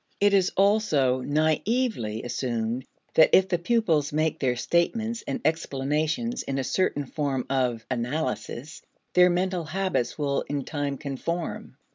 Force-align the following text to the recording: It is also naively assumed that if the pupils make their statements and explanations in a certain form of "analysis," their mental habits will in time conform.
It 0.19 0.33
is 0.33 0.51
also 0.57 1.21
naively 1.21 2.23
assumed 2.23 2.85
that 3.13 3.29
if 3.37 3.49
the 3.49 3.59
pupils 3.59 4.11
make 4.11 4.39
their 4.39 4.55
statements 4.55 5.23
and 5.27 5.39
explanations 5.45 6.41
in 6.41 6.57
a 6.57 6.63
certain 6.63 7.05
form 7.05 7.45
of 7.51 7.85
"analysis," 7.91 8.81
their 9.13 9.29
mental 9.29 9.65
habits 9.65 10.17
will 10.17 10.41
in 10.49 10.65
time 10.65 10.97
conform. 10.97 11.77